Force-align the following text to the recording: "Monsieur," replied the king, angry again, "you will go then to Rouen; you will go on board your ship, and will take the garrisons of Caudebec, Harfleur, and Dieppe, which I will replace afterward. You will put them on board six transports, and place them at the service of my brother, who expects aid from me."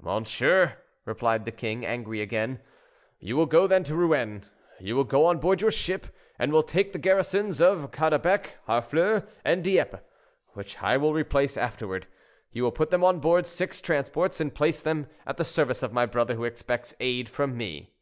"Monsieur," 0.00 0.78
replied 1.04 1.44
the 1.44 1.52
king, 1.52 1.84
angry 1.84 2.22
again, 2.22 2.58
"you 3.20 3.36
will 3.36 3.44
go 3.44 3.66
then 3.66 3.84
to 3.84 3.94
Rouen; 3.94 4.42
you 4.80 4.96
will 4.96 5.04
go 5.04 5.26
on 5.26 5.36
board 5.38 5.60
your 5.60 5.70
ship, 5.70 6.06
and 6.38 6.50
will 6.50 6.62
take 6.62 6.94
the 6.94 6.98
garrisons 6.98 7.60
of 7.60 7.90
Caudebec, 7.92 8.56
Harfleur, 8.66 9.26
and 9.44 9.62
Dieppe, 9.62 9.98
which 10.54 10.80
I 10.82 10.96
will 10.96 11.12
replace 11.12 11.58
afterward. 11.58 12.06
You 12.50 12.62
will 12.62 12.72
put 12.72 12.88
them 12.88 13.04
on 13.04 13.20
board 13.20 13.46
six 13.46 13.82
transports, 13.82 14.40
and 14.40 14.54
place 14.54 14.80
them 14.80 15.06
at 15.26 15.36
the 15.36 15.44
service 15.44 15.82
of 15.82 15.92
my 15.92 16.06
brother, 16.06 16.36
who 16.36 16.44
expects 16.44 16.94
aid 16.98 17.28
from 17.28 17.54
me." 17.54 17.92